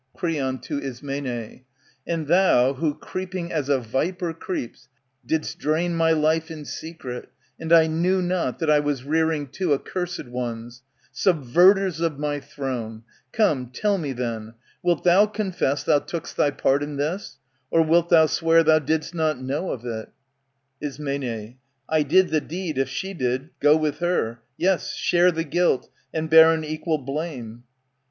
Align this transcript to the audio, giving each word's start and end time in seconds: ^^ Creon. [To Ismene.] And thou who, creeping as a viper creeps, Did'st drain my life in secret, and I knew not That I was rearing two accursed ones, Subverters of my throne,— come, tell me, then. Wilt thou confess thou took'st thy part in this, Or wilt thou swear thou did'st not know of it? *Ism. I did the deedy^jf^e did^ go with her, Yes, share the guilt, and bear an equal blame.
^^ 0.17 0.19
Creon. 0.19 0.57
[To 0.61 0.79
Ismene.] 0.79 1.61
And 2.07 2.25
thou 2.25 2.73
who, 2.73 2.95
creeping 2.95 3.51
as 3.53 3.69
a 3.69 3.77
viper 3.77 4.33
creeps, 4.33 4.89
Did'st 5.23 5.59
drain 5.59 5.95
my 5.95 6.09
life 6.09 6.49
in 6.49 6.65
secret, 6.65 7.29
and 7.59 7.71
I 7.71 7.85
knew 7.85 8.19
not 8.19 8.57
That 8.57 8.69
I 8.71 8.79
was 8.79 9.03
rearing 9.03 9.45
two 9.49 9.73
accursed 9.75 10.25
ones, 10.27 10.81
Subverters 11.13 12.01
of 12.03 12.17
my 12.17 12.39
throne,— 12.39 13.03
come, 13.31 13.67
tell 13.69 13.99
me, 13.99 14.11
then. 14.11 14.55
Wilt 14.81 15.03
thou 15.03 15.27
confess 15.27 15.83
thou 15.83 15.99
took'st 15.99 16.35
thy 16.35 16.49
part 16.49 16.81
in 16.81 16.95
this, 16.97 17.37
Or 17.69 17.83
wilt 17.83 18.09
thou 18.09 18.25
swear 18.25 18.63
thou 18.63 18.79
did'st 18.79 19.13
not 19.13 19.39
know 19.39 19.69
of 19.69 19.85
it? 19.85 20.09
*Ism. 20.81 21.07
I 21.87 22.01
did 22.01 22.29
the 22.29 22.41
deedy^jf^e 22.41 23.19
did^ 23.21 23.49
go 23.59 23.77
with 23.77 23.99
her, 23.99 24.39
Yes, 24.57 24.95
share 24.95 25.31
the 25.31 25.43
guilt, 25.43 25.91
and 26.11 26.27
bear 26.27 26.53
an 26.53 26.63
equal 26.63 26.97
blame. 26.97 27.65